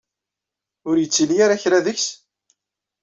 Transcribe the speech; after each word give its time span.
Ur 0.87 0.95
yettili 0.99 1.35
ara 1.45 1.61
kra 1.61 1.79
deg-s? 1.85 2.07